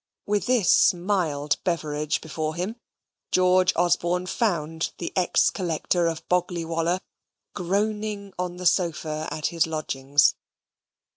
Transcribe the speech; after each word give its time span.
With 0.25 0.47
this 0.47 0.95
mild 0.95 1.57
beverage 1.63 2.21
before 2.21 2.55
him, 2.55 2.77
George 3.31 3.71
Osborne 3.75 4.25
found 4.25 4.93
the 4.97 5.13
ex 5.15 5.51
Collector 5.51 6.07
of 6.07 6.27
Boggley 6.27 6.65
Wollah 6.65 7.01
groaning 7.53 8.33
on 8.39 8.57
the 8.57 8.65
sofa 8.65 9.27
at 9.29 9.45
his 9.53 9.67
lodgings. 9.67 10.33